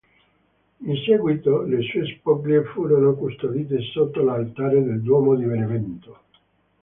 [0.79, 6.19] In seguito, le sue spoglie furono custodite sotto l'altare del duomo di Benevento.